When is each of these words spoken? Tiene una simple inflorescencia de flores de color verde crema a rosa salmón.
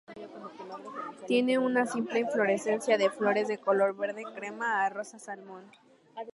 Tiene 1.27 1.59
una 1.59 1.85
simple 1.85 2.17
inflorescencia 2.17 2.97
de 2.97 3.11
flores 3.11 3.47
de 3.47 3.59
color 3.59 3.95
verde 3.95 4.23
crema 4.33 4.83
a 4.83 4.89
rosa 4.89 5.19
salmón. 5.19 5.63